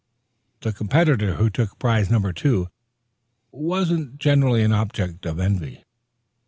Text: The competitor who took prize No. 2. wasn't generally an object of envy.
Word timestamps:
The 0.61 0.73
competitor 0.73 1.35
who 1.35 1.51
took 1.51 1.77
prize 1.77 2.09
No. 2.09 2.31
2. 2.31 2.67
wasn't 3.51 4.17
generally 4.17 4.63
an 4.63 4.71
object 4.71 5.27
of 5.27 5.39
envy. 5.39 5.83